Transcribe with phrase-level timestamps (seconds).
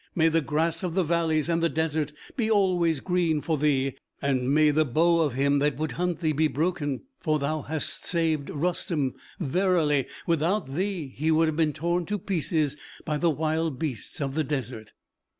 [0.15, 4.51] May the grass of the valleys and the desert be always green for thee, and
[4.51, 8.49] may the bow of him that would hunt thee be broken, for thou hast saved
[8.49, 14.19] Rustem; verily, without thee he would have been torn to pieces by the wild beasts
[14.19, 14.93] of the desert."